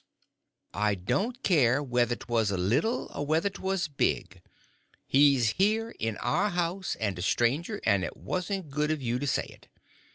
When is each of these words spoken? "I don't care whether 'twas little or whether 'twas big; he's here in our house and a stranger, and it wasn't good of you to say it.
"I 0.73 0.95
don't 0.95 1.43
care 1.43 1.83
whether 1.83 2.15
'twas 2.15 2.49
little 2.51 3.11
or 3.13 3.23
whether 3.23 3.51
'twas 3.51 3.87
big; 3.87 4.41
he's 5.05 5.49
here 5.61 5.91
in 5.99 6.17
our 6.17 6.49
house 6.49 6.95
and 6.99 7.19
a 7.19 7.21
stranger, 7.21 7.79
and 7.85 8.03
it 8.03 8.17
wasn't 8.17 8.71
good 8.71 8.89
of 8.89 9.03
you 9.03 9.19
to 9.19 9.27
say 9.27 9.43
it. 9.45 9.67